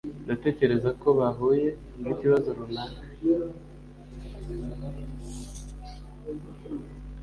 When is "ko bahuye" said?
1.01-1.69